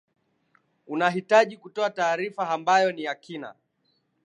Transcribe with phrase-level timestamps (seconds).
[0.87, 3.55] unahitaji kutoa taarifa ambayo ni ya kina